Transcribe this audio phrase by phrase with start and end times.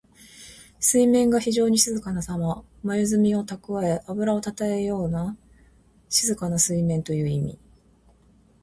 [0.79, 2.65] 水面が非情に静かなさま。
[2.81, 5.37] まゆずみをたくわえ、あぶらをたたえたような
[6.09, 7.59] 静かな水面という意味。